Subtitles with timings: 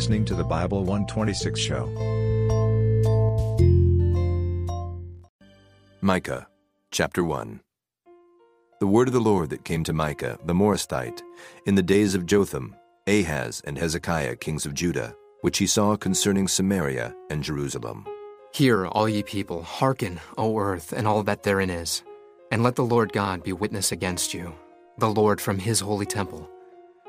[0.00, 1.84] listening to the Bible 126 show.
[6.00, 6.48] Micah,
[6.90, 7.60] chapter 1.
[8.80, 11.20] The word of the Lord that came to Micah, the Morasthite,
[11.66, 12.74] in the days of Jotham,
[13.06, 18.06] Ahaz, and Hezekiah, kings of Judah, which he saw concerning Samaria and Jerusalem.
[18.54, 22.04] Hear, all ye people, hearken, O earth, and all that therein is,
[22.50, 24.54] and let the Lord God be witness against you,
[24.96, 26.48] the Lord from his holy temple.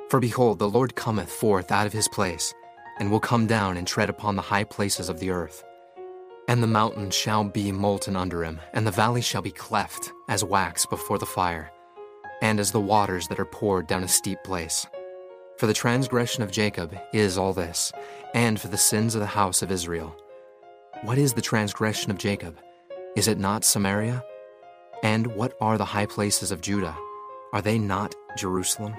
[0.09, 2.53] For behold, the Lord cometh forth out of his place,
[3.01, 5.63] and will come down and tread upon the high places of the earth.
[6.47, 10.43] And the mountains shall be molten under him, and the valleys shall be cleft as
[10.43, 11.71] wax before the fire,
[12.43, 14.85] and as the waters that are poured down a steep place.
[15.57, 17.91] For the transgression of Jacob is all this,
[18.35, 20.15] and for the sins of the house of Israel.
[21.01, 22.55] What is the transgression of Jacob?
[23.15, 24.23] Is it not Samaria?
[25.01, 26.95] And what are the high places of Judah?
[27.51, 28.93] Are they not Jerusalem?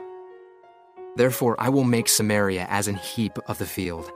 [1.16, 4.10] Therefore I will make Samaria as an heap of the field,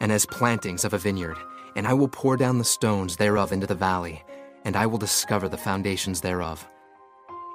[0.00, 1.36] and as plantings of a vineyard,
[1.76, 4.22] and I will pour down the stones thereof into the valley,
[4.64, 6.68] and I will discover the foundations thereof.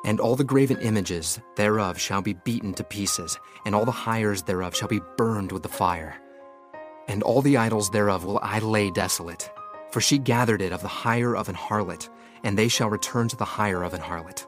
[0.05, 4.43] And all the graven images thereof shall be beaten to pieces, and all the hires
[4.43, 6.15] thereof shall be burned with the fire.
[7.07, 9.49] And all the idols thereof will I lay desolate,
[9.91, 12.09] for she gathered it of the hire of an harlot,
[12.43, 14.45] and they shall return to the hire of an harlot.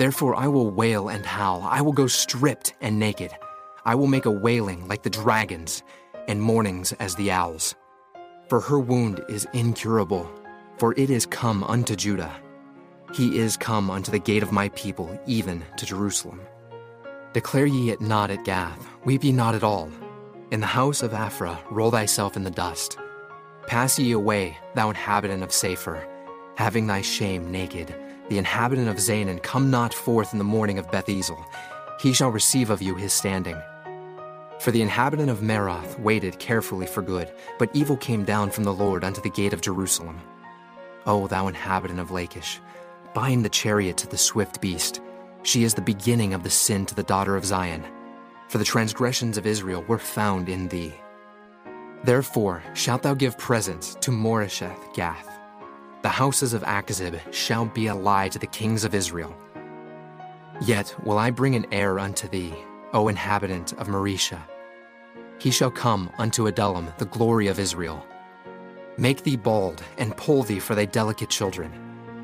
[0.00, 3.32] Therefore I will wail and howl, I will go stripped and naked.
[3.84, 5.82] I will make a wailing like the dragons,
[6.26, 7.74] and mournings as the owls.
[8.48, 10.26] For her wound is incurable,
[10.78, 12.34] for it is come unto Judah.
[13.12, 16.40] He is come unto the gate of my people, even to Jerusalem.
[17.34, 19.90] Declare ye it not at Gath, weep ye not at all.
[20.50, 22.96] In the house of Aphrah roll thyself in the dust.
[23.66, 26.08] Pass ye away, thou inhabitant of Saphir,
[26.56, 27.94] having thy shame naked.
[28.30, 31.44] The inhabitant of Zaanan, come not forth in the morning of Beth Ezel.
[32.00, 33.60] He shall receive of you his standing.
[34.60, 38.72] For the inhabitant of Maroth waited carefully for good, but evil came down from the
[38.72, 40.20] Lord unto the gate of Jerusalem.
[41.06, 42.60] O thou inhabitant of Lachish,
[43.14, 45.00] bind the chariot to the swift beast.
[45.42, 47.84] She is the beginning of the sin to the daughter of Zion.
[48.48, 50.94] For the transgressions of Israel were found in thee.
[52.04, 55.29] Therefore shalt thou give presents to Moresheth Gath.
[56.02, 59.36] The houses of Achzib shall be a lie to the kings of Israel.
[60.64, 62.54] Yet will I bring an heir unto thee,
[62.94, 64.42] O inhabitant of Mareshah.
[65.38, 68.06] He shall come unto Adullam, the glory of Israel.
[68.96, 71.70] Make thee bald, and pull thee for thy delicate children.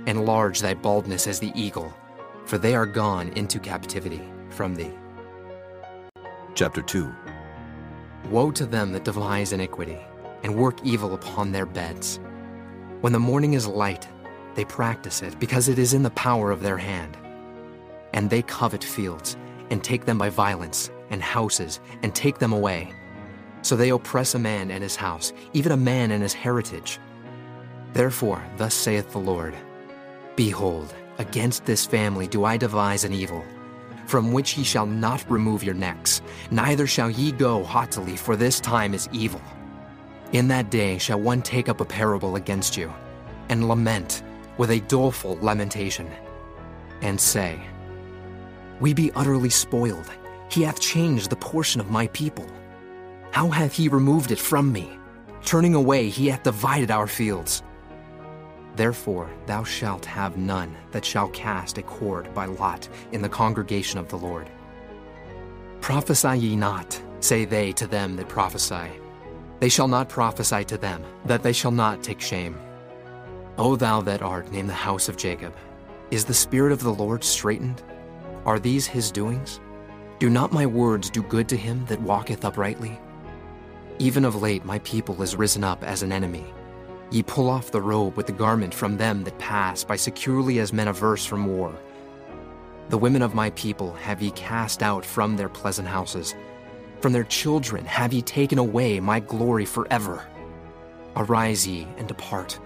[0.06, 1.94] Enlarge thy baldness as the eagle,
[2.46, 4.92] for they are gone into captivity from thee.
[6.54, 7.12] Chapter 2.
[8.30, 9.98] Woe to them that devise iniquity,
[10.42, 12.20] and work evil upon their beds.
[13.02, 14.08] When the morning is light,
[14.54, 17.16] they practice it, because it is in the power of their hand.
[18.14, 19.36] And they covet fields,
[19.70, 22.92] and take them by violence, and houses, and take them away.
[23.60, 26.98] So they oppress a man and his house, even a man and his heritage.
[27.92, 29.54] Therefore, thus saith the Lord
[30.34, 33.44] Behold, against this family do I devise an evil,
[34.06, 38.58] from which ye shall not remove your necks, neither shall ye go haughtily, for this
[38.58, 39.42] time is evil.
[40.32, 42.92] In that day shall one take up a parable against you,
[43.48, 44.22] and lament
[44.58, 46.10] with a doleful lamentation,
[47.00, 47.60] and say,
[48.80, 50.10] We be utterly spoiled.
[50.50, 52.46] He hath changed the portion of my people.
[53.30, 54.98] How hath he removed it from me?
[55.44, 57.62] Turning away, he hath divided our fields.
[58.74, 63.98] Therefore thou shalt have none that shall cast a cord by lot in the congregation
[63.98, 64.50] of the Lord.
[65.80, 68.90] Prophesy ye not, say they to them that prophesy.
[69.60, 72.58] They shall not prophesy to them, that they shall not take shame.
[73.58, 75.54] O thou that art named the house of Jacob,
[76.10, 77.82] is the Spirit of the Lord straitened?
[78.44, 79.60] Are these his doings?
[80.18, 82.98] Do not my words do good to him that walketh uprightly?
[83.98, 86.44] Even of late my people is risen up as an enemy.
[87.10, 90.72] Ye pull off the robe with the garment from them that pass by securely as
[90.72, 91.74] men averse from war.
[92.88, 96.34] The women of my people have ye cast out from their pleasant houses.
[97.00, 100.24] From their children have ye taken away my glory forever.
[101.14, 102.58] Arise ye and depart,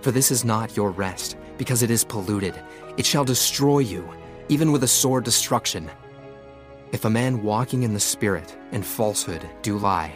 [0.00, 2.54] for this is not your rest, because it is polluted.
[2.96, 4.08] It shall destroy you,
[4.48, 5.90] even with a sore destruction.
[6.92, 10.12] If a man walking in the Spirit and falsehood do lie,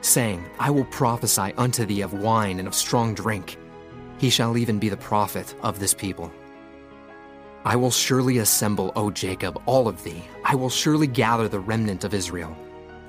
[0.00, 3.58] saying, I will prophesy unto thee of wine and of strong drink,
[4.18, 6.32] he shall even be the prophet of this people.
[7.64, 10.24] I will surely assemble, O Jacob, all of thee.
[10.44, 12.56] I will surely gather the remnant of Israel.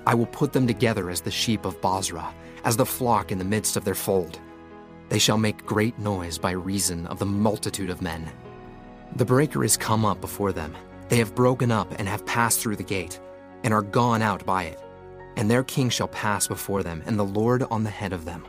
[0.05, 2.33] I will put them together as the sheep of Bozrah,
[2.63, 4.39] as the flock in the midst of their fold.
[5.09, 8.31] They shall make great noise by reason of the multitude of men.
[9.15, 10.75] The breaker is come up before them.
[11.09, 13.19] They have broken up and have passed through the gate,
[13.63, 14.79] and are gone out by it.
[15.37, 18.45] and their king shall pass before them, and the Lord on the head of them.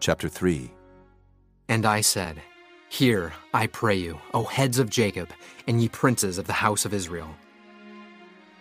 [0.00, 0.70] Chapter 3
[1.68, 2.40] And I said,
[2.88, 5.30] Hear, I pray you, O heads of Jacob,
[5.66, 7.34] and ye princes of the house of Israel.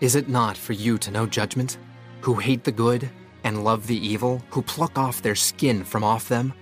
[0.02, 1.78] Is it not for you to know judgment,
[2.22, 3.08] who hate the good
[3.44, 6.54] and love the evil, who pluck off their skin from off them,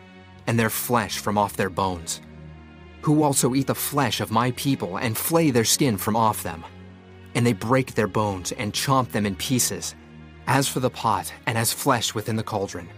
[0.46, 2.20] and their flesh from off their bones?
[3.04, 6.66] Who also eat the flesh of my people, and flay their skin from off them?
[7.34, 9.96] And they break their bones, and chomp them in pieces,
[10.46, 12.90] as for the pot, and as flesh within the cauldron.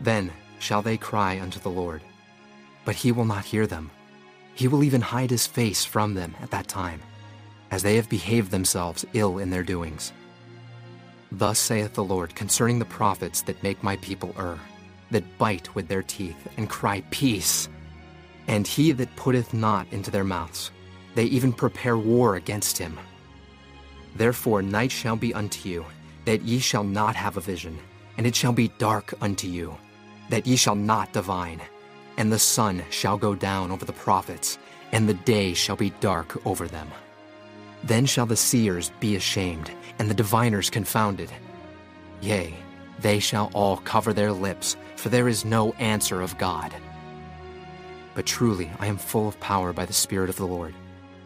[0.00, 2.02] Then shall they cry unto the Lord,
[2.84, 3.92] but he will not hear them.
[4.54, 7.00] He will even hide his face from them at that time,
[7.72, 10.12] as they have behaved themselves ill in their doings.
[11.32, 14.58] Thus saith the Lord concerning the prophets that make my people err,
[15.10, 17.70] that bite with their teeth, and cry, Peace!
[18.46, 20.70] And he that putteth not into their mouths,
[21.14, 22.98] they even prepare war against him.
[24.16, 25.86] Therefore night shall be unto you,
[26.26, 27.78] that ye shall not have a vision,
[28.18, 29.74] and it shall be dark unto you,
[30.28, 31.60] that ye shall not divine.
[32.18, 34.58] And the sun shall go down over the prophets,
[34.92, 36.88] and the day shall be dark over them.
[37.84, 41.30] Then shall the seers be ashamed, and the diviners confounded.
[42.20, 42.54] Yea,
[43.00, 46.72] they shall all cover their lips, for there is no answer of God.
[48.14, 50.74] But truly I am full of power by the Spirit of the Lord,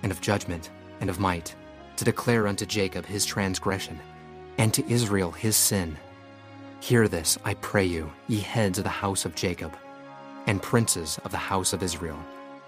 [0.03, 0.71] and of judgment,
[1.01, 1.55] and of might,
[1.97, 3.99] to declare unto Jacob his transgression,
[4.57, 5.97] and to Israel his sin.
[6.81, 9.77] Hear this, I pray you, ye heads of the house of Jacob,
[10.47, 12.19] and princes of the house of Israel,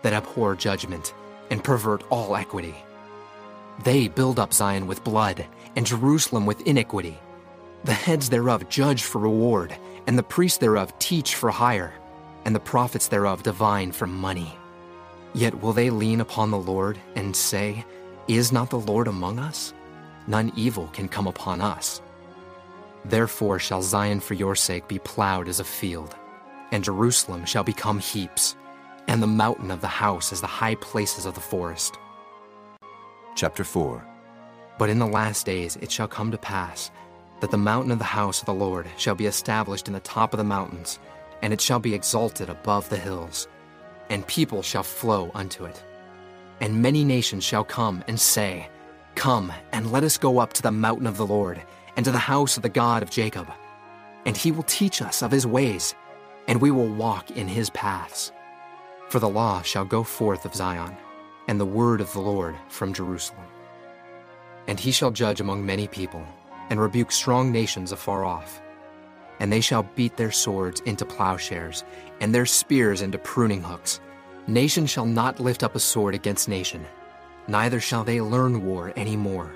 [0.03, 1.15] that abhor judgment,
[1.51, 2.75] and pervert all equity.
[3.85, 5.47] They build up Zion with blood,
[5.77, 7.19] and Jerusalem with iniquity.
[7.85, 9.77] The heads thereof judge for reward,
[10.07, 11.95] and the priests thereof teach for hire,
[12.45, 14.53] and the prophets thereof divine for money.
[15.33, 17.85] Yet will they lean upon the Lord, and say,
[18.27, 19.73] Is not the Lord among us?
[20.27, 22.03] None evil can come upon us.
[23.05, 26.17] Therefore shall Zion for your sake be plowed as a field,
[26.73, 28.57] and Jerusalem shall become heaps,
[29.07, 31.99] and the mountain of the house as the high places of the forest.
[33.39, 34.05] Chapter 4
[34.79, 36.91] But in the last days it shall come to pass
[37.39, 40.35] that the mountain of the house of the Lord shall be established in the top
[40.35, 40.99] of the mountains,
[41.41, 43.47] and it shall be exalted above the hills,
[44.11, 45.81] and people shall flow unto it.
[46.61, 48.69] And many nations shall come and say,
[49.15, 51.63] Come, and let us go up to the mountain of the Lord,
[51.95, 53.47] and to the house of the God of Jacob.
[54.27, 55.95] And he will teach us of his ways,
[56.49, 58.33] and we will walk in his paths.
[59.11, 60.97] For the law shall go forth of Zion,
[61.49, 63.47] and the word of the Lord from Jerusalem.
[64.69, 66.25] And he shall judge among many people,
[66.71, 68.61] and rebuke strong nations afar off.
[69.41, 71.85] And they shall beat their swords into plowshares,
[72.21, 74.01] and their spears into pruning hooks.
[74.47, 76.85] Nation shall not lift up a sword against nation,
[77.49, 79.51] neither shall they learn war any more.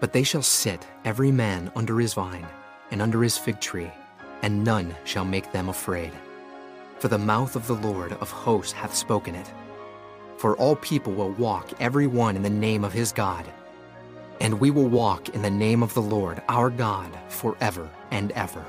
[0.00, 2.46] But they shall sit, every man under his vine,
[2.90, 3.90] and under his fig tree,
[4.42, 6.12] and none shall make them afraid.
[6.98, 9.50] For the mouth of the Lord of hosts hath spoken it.
[10.40, 13.44] For all people will walk every one in the name of his God.
[14.40, 18.64] And we will walk in the name of the Lord our God forever and ever.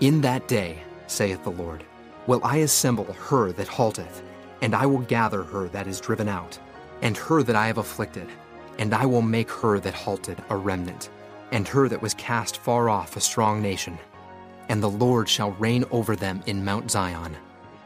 [0.00, 1.84] In that day, saith the Lord,
[2.26, 4.22] will I assemble her that halteth,
[4.62, 6.58] and I will gather her that is driven out,
[7.02, 8.28] and her that I have afflicted,
[8.78, 11.10] and I will make her that halted a remnant,
[11.52, 13.98] and her that was cast far off a strong nation.
[14.70, 17.36] And the Lord shall reign over them in Mount Zion,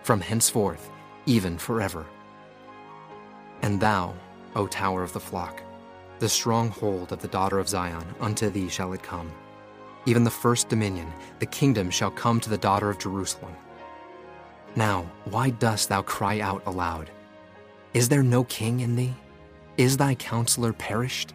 [0.05, 0.89] from henceforth,
[1.27, 2.07] even forever.
[3.65, 4.13] And thou,
[4.57, 5.63] O tower of the flock,
[6.19, 9.33] the stronghold of the daughter of Zion, unto thee shall it come.
[10.05, 13.55] Even the first dominion, the kingdom shall come to the daughter of Jerusalem.
[14.77, 17.11] Now, why dost thou cry out aloud?
[17.95, 19.15] Is there no king in thee?
[19.79, 21.33] Is thy counselor perished?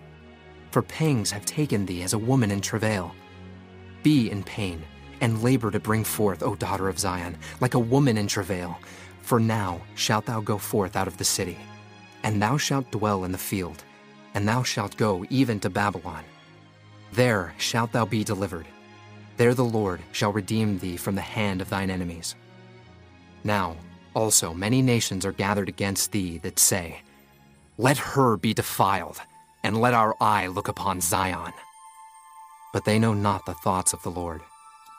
[0.69, 3.11] For pangs have taken thee as a woman in travail.
[4.03, 4.83] Be in pain,
[5.19, 8.77] and labor to bring forth, O daughter of Zion, like a woman in travail.
[9.23, 11.57] For now shalt thou go forth out of the city,
[12.23, 13.83] and thou shalt dwell in the field,
[14.33, 16.23] and thou shalt go even to Babylon.
[17.13, 18.67] There shalt thou be delivered.
[19.37, 22.35] There the Lord shall redeem thee from the hand of thine enemies.
[23.43, 23.77] Now
[24.13, 27.01] also many nations are gathered against thee that say,
[27.77, 29.19] Let her be defiled,
[29.63, 31.53] and let our eye look upon Zion.
[32.73, 34.41] But they know not the thoughts of the Lord,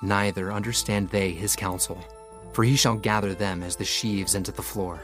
[0.03, 1.99] neither understand they his counsel,
[2.53, 5.01] for he shall gather them as the sheaves into the floor.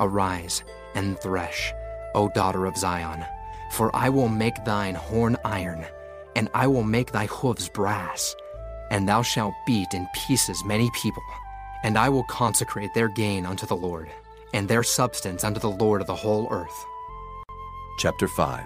[0.00, 0.62] Arise
[0.94, 1.72] and thresh,
[2.14, 3.24] O daughter of Zion,
[3.72, 5.86] for I will make thine horn iron,
[6.34, 8.34] and I will make thy hoofs brass,
[8.90, 11.22] and thou shalt beat in pieces many people,
[11.82, 14.10] and I will consecrate their gain unto the Lord,
[14.52, 16.84] and their substance unto the Lord of the whole earth.
[17.98, 18.64] Chapter 5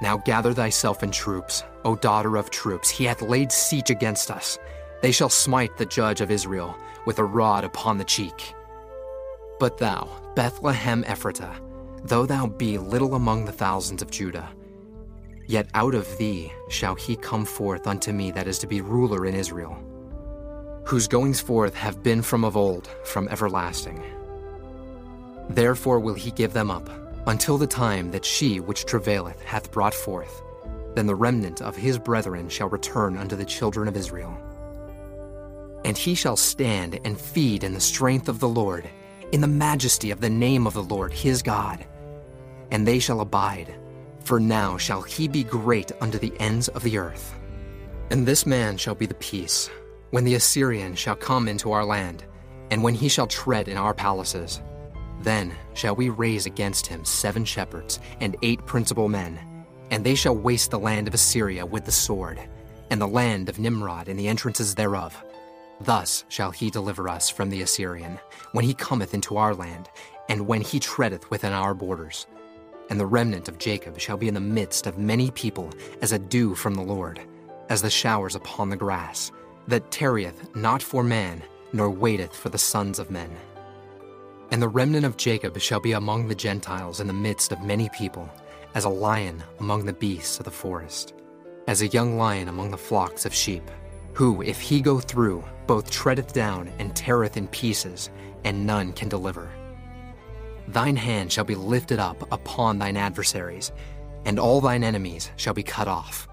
[0.00, 2.88] Now gather thyself in troops, O daughter of troops.
[2.88, 4.58] He hath laid siege against us.
[5.00, 8.54] They shall smite the judge of Israel with a rod upon the cheek.
[9.62, 11.54] But thou, Bethlehem Ephratah,
[12.02, 14.50] though thou be little among the thousands of Judah,
[15.46, 19.24] yet out of thee shall he come forth unto me that is to be ruler
[19.24, 19.78] in Israel,
[20.84, 24.02] whose goings forth have been from of old, from everlasting.
[25.48, 26.90] Therefore will he give them up,
[27.28, 30.42] until the time that she which travaileth hath brought forth.
[30.96, 34.36] Then the remnant of his brethren shall return unto the children of Israel.
[35.84, 38.90] And he shall stand and feed in the strength of the Lord,
[39.32, 41.84] in the majesty of the name of the Lord his God.
[42.70, 43.74] And they shall abide,
[44.24, 47.34] for now shall he be great unto the ends of the earth.
[48.10, 49.70] And this man shall be the peace,
[50.10, 52.24] when the Assyrian shall come into our land,
[52.70, 54.60] and when he shall tread in our palaces.
[55.22, 59.38] Then shall we raise against him seven shepherds and eight principal men,
[59.90, 62.40] and they shall waste the land of Assyria with the sword,
[62.90, 65.22] and the land of Nimrod and the entrances thereof.
[65.84, 68.20] Thus shall he deliver us from the Assyrian,
[68.52, 69.88] when he cometh into our land,
[70.28, 72.26] and when he treadeth within our borders.
[72.88, 75.70] And the remnant of Jacob shall be in the midst of many people,
[76.00, 77.20] as a dew from the Lord,
[77.68, 79.32] as the showers upon the grass,
[79.66, 83.30] that tarrieth not for man, nor waiteth for the sons of men.
[84.52, 87.88] And the remnant of Jacob shall be among the Gentiles in the midst of many
[87.88, 88.30] people,
[88.74, 91.14] as a lion among the beasts of the forest,
[91.66, 93.68] as a young lion among the flocks of sheep,
[94.12, 98.10] who, if he go through, both treadeth down and teareth in pieces,
[98.44, 99.50] and none can deliver.
[100.68, 103.72] Thine hand shall be lifted up upon thine adversaries,
[104.24, 106.28] and all thine enemies shall be cut off.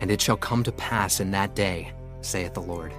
[0.00, 2.92] And it shall come to pass in that day, saith the Lord,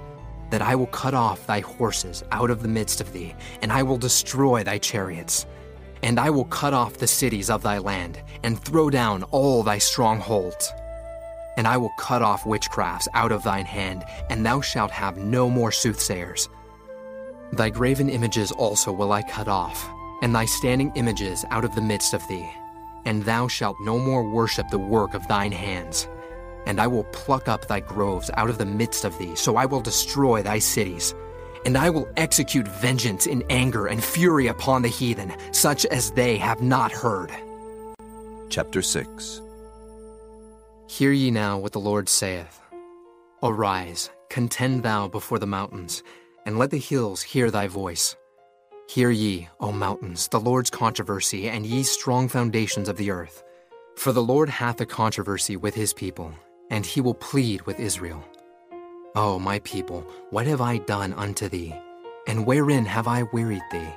[0.49, 3.83] that I will cut off thy horses out of the midst of thee, and I
[3.83, 5.45] will destroy thy chariots.
[6.01, 9.77] And I will cut off the cities of thy land, and throw down all thy
[9.77, 10.71] strongholds.
[11.59, 15.49] And I will cut off witchcrafts out of thine hand, and thou shalt have no
[15.49, 16.47] more soothsayers.
[17.51, 19.85] Thy graven images also will I cut off,
[20.21, 22.49] and thy standing images out of the midst of thee.
[23.03, 26.07] And thou shalt no more worship the work of thine hands.
[26.65, 29.65] And I will pluck up thy groves out of the midst of thee, so I
[29.65, 31.13] will destroy thy cities.
[31.65, 36.37] And I will execute vengeance in anger and fury upon the heathen, such as they
[36.37, 37.33] have not heard.
[38.47, 39.41] Chapter 6
[40.89, 42.59] Hear ye now what the Lord saith
[43.43, 46.01] Arise, contend thou before the mountains,
[46.47, 48.15] and let the hills hear thy voice.
[48.89, 53.43] Hear ye, O mountains, the Lord's controversy, and ye strong foundations of the earth.
[53.97, 56.33] For the Lord hath a controversy with his people,
[56.71, 58.23] and he will plead with Israel.
[59.15, 61.73] O my people, what have I done unto thee?
[62.25, 63.93] And wherein have I wearied thee?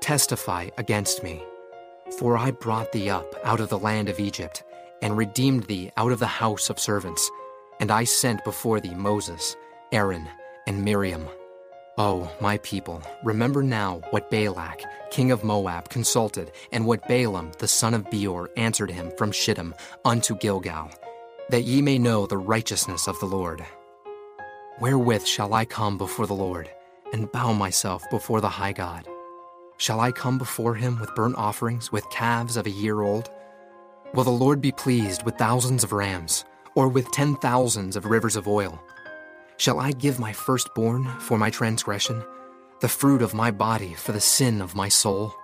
[0.00, 1.44] Testify against me.
[2.18, 4.64] For I brought thee up out of the land of Egypt,
[5.04, 7.30] and redeemed thee out of the house of servants.
[7.78, 9.54] And I sent before thee Moses,
[9.92, 10.26] Aaron,
[10.66, 11.28] and Miriam.
[11.98, 17.68] O my people, remember now what Balak, king of Moab, consulted, and what Balaam, the
[17.68, 19.74] son of Beor, answered him from Shittim
[20.06, 20.90] unto Gilgal,
[21.50, 23.64] that ye may know the righteousness of the Lord.
[24.80, 26.70] Wherewith shall I come before the Lord,
[27.12, 29.06] and bow myself before the high God?
[29.76, 33.28] Shall I come before him with burnt offerings, with calves of a year old?
[34.14, 36.44] Will the Lord be pleased with thousands of rams,
[36.76, 38.80] or with ten thousands of rivers of oil?
[39.56, 42.22] Shall I give my firstborn for my transgression,
[42.78, 45.34] the fruit of my body for the sin of my soul?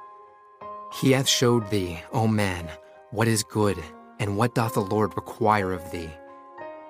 [0.93, 2.71] He hath showed thee, O man,
[3.11, 3.77] what is good,
[4.21, 6.11] and what doth the Lord require of thee,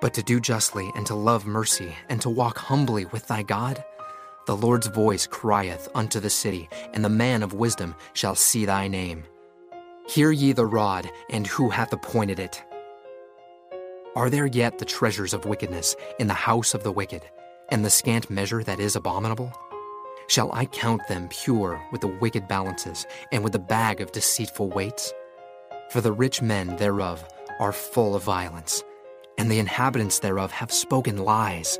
[0.01, 3.83] but to do justly, and to love mercy, and to walk humbly with thy God?
[4.45, 8.87] The Lord's voice crieth unto the city, and the man of wisdom shall see thy
[8.87, 9.23] name.
[10.11, 12.61] Hear ye the rod, and who hath appointed it?
[14.13, 17.21] Are there yet the treasures of wickedness in the house of the wicked,
[17.69, 19.53] and the scant measure that is abominable?
[20.27, 24.67] Shall I count them pure with the wicked balances, and with the bag of deceitful
[24.71, 25.13] weights?
[25.91, 27.23] For the rich men thereof
[27.61, 28.83] are full of violence,
[29.37, 31.79] and the inhabitants thereof have spoken lies,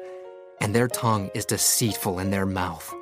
[0.62, 2.96] and their tongue is deceitful in their mouth.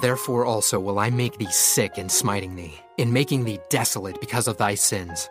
[0.00, 4.48] Therefore also will I make thee sick in smiting thee, in making thee desolate because
[4.48, 5.28] of thy sins.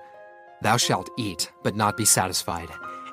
[0.62, 2.70] Thou shalt eat, but not be satisfied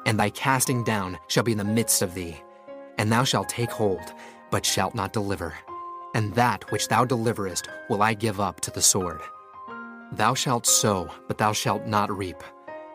[0.08, 2.34] and thy casting down shall be in the midst of thee.
[2.96, 4.14] And thou shalt take hold,
[4.50, 5.52] but shalt not deliver.
[6.14, 9.20] And that which thou deliverest will I give up to the sword.
[10.12, 12.42] Thou shalt sow, but thou shalt not reap.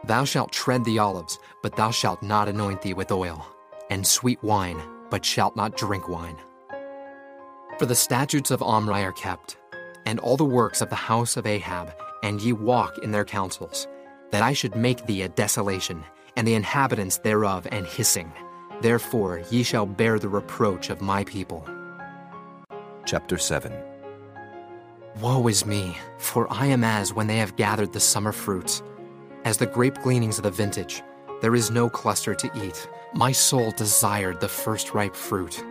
[0.03, 3.45] Thou shalt tread the olives, but thou shalt not anoint thee with oil,
[3.91, 4.81] and sweet wine,
[5.11, 6.37] but shalt not drink wine.
[7.79, 9.57] For the statutes of Omri are kept,
[10.05, 13.87] and all the works of the house of Ahab, and ye walk in their counsels
[14.29, 16.03] that I should make thee a desolation,
[16.35, 18.31] and the inhabitants thereof an hissing.
[18.81, 21.67] Therefore ye shall bear the reproach of my people.
[23.05, 23.73] Chapter 7
[25.19, 28.83] Woe is me, for I am as when they have gathered the summer fruits.
[29.45, 31.03] As the grape gleanings of the vintage,
[31.41, 32.87] there is no cluster to eat.
[33.13, 35.63] My soul desired the first ripe fruit.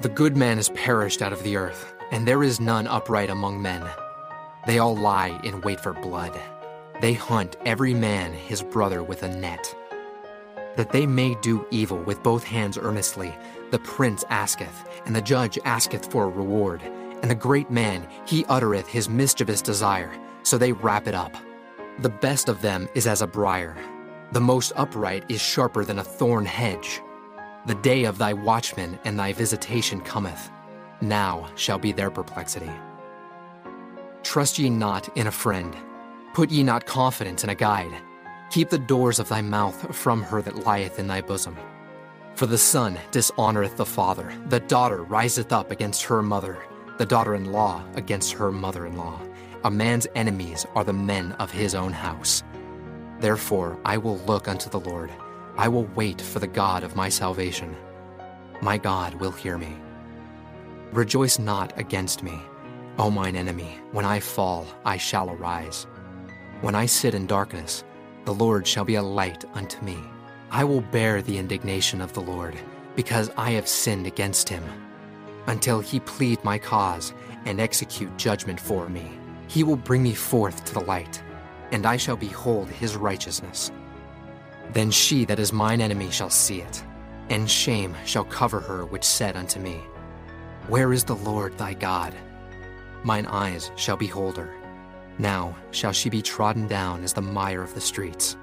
[0.00, 3.60] The good man is perished out of the earth, and there is none upright among
[3.60, 3.86] men.
[4.66, 6.40] They all lie in wait for blood.
[7.02, 9.76] They hunt every man his brother with a net.
[10.76, 13.36] That they may do evil with both hands earnestly,
[13.70, 18.46] the prince asketh, and the judge asketh for a reward, and the great man he
[18.46, 20.10] uttereth his mischievous desire,
[20.44, 21.36] so they wrap it up.
[21.98, 23.76] The best of them is as a briar,
[24.32, 27.02] the most upright is sharper than a thorn hedge.
[27.66, 30.50] The day of thy watchman and thy visitation cometh.
[31.02, 32.70] Now shall be their perplexity.
[34.22, 35.76] Trust ye not in a friend.
[36.32, 37.92] Put ye not confidence in a guide.
[38.50, 41.56] Keep the doors of thy mouth from her that lieth in thy bosom.
[42.34, 46.58] For the son dishonoureth the father, the daughter riseth up against her mother,
[46.96, 49.20] the daughter in law against her mother in law.
[49.64, 52.42] A man's enemies are the men of his own house.
[53.18, 55.10] Therefore I will look unto the Lord.
[55.56, 57.76] I will wait for the God of my salvation.
[58.62, 59.76] My God will hear me.
[60.92, 62.40] Rejoice not against me,
[62.98, 63.78] O mine enemy.
[63.92, 65.86] When I fall, I shall arise.
[66.60, 67.84] When I sit in darkness,
[68.24, 69.98] the Lord shall be a light unto me.
[70.50, 72.58] I will bear the indignation of the Lord,
[72.96, 74.64] because I have sinned against him.
[75.46, 77.14] Until he plead my cause
[77.44, 79.10] and execute judgment for me,
[79.46, 81.22] he will bring me forth to the light,
[81.72, 83.70] and I shall behold his righteousness.
[84.72, 86.84] Then she that is mine enemy shall see it,
[87.28, 89.80] and shame shall cover her which said unto me,
[90.68, 92.14] Where is the Lord thy God?
[93.02, 94.54] Mine eyes shall behold her.
[95.18, 98.36] Now shall she be trodden down as the mire of the streets.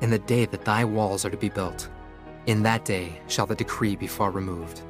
[0.00, 1.88] In the day that thy walls are to be built,
[2.46, 4.80] in that day shall the decree be far removed.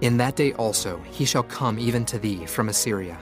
[0.00, 3.18] In that day also he shall come even to thee from Assyria,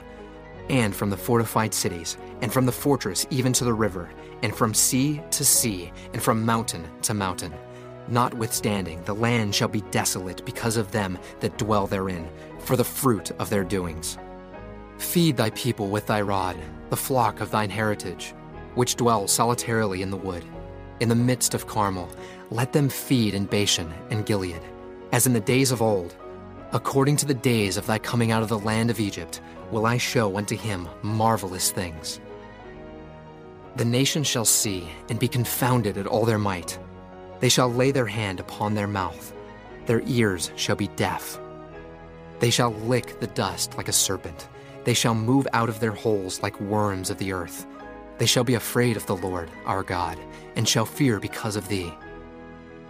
[0.71, 4.09] and from the fortified cities, and from the fortress even to the river,
[4.41, 7.53] and from sea to sea, and from mountain to mountain.
[8.07, 12.27] Notwithstanding, the land shall be desolate because of them that dwell therein,
[12.59, 14.17] for the fruit of their doings.
[14.97, 16.55] Feed thy people with thy rod,
[16.89, 18.33] the flock of thine heritage,
[18.75, 20.45] which dwell solitarily in the wood.
[21.01, 22.09] In the midst of Carmel,
[22.49, 24.61] let them feed in Bashan and Gilead,
[25.11, 26.15] as in the days of old.
[26.71, 29.97] According to the days of thy coming out of the land of Egypt, will I
[29.97, 32.19] show unto him marvelous things.
[33.77, 36.77] The nations shall see and be confounded at all their might.
[37.39, 39.33] They shall lay their hand upon their mouth,
[39.85, 41.39] their ears shall be deaf.
[42.39, 44.49] They shall lick the dust like a serpent,
[44.83, 47.65] they shall move out of their holes like worms of the earth.
[48.17, 50.19] They shall be afraid of the Lord our God,
[50.55, 51.93] and shall fear because of thee.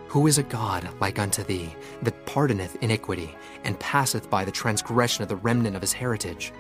[0.08, 5.24] Who is a God like unto thee, that pardoneth iniquity, and passeth by the transgression
[5.24, 6.52] of the remnant of his heritage?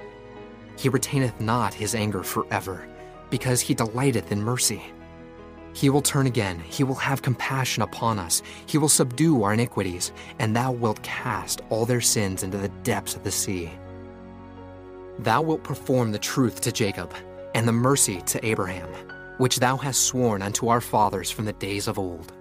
[0.77, 2.87] He retaineth not his anger forever,
[3.29, 4.81] because he delighteth in mercy.
[5.73, 10.11] He will turn again, he will have compassion upon us, he will subdue our iniquities,
[10.39, 13.71] and thou wilt cast all their sins into the depths of the sea.
[15.19, 17.13] Thou wilt perform the truth to Jacob,
[17.55, 18.89] and the mercy to Abraham,
[19.37, 22.33] which thou hast sworn unto our fathers from the days of old